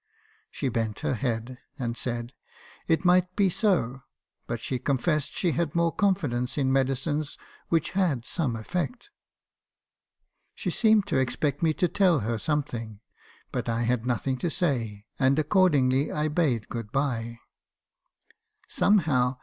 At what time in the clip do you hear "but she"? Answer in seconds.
4.47-4.79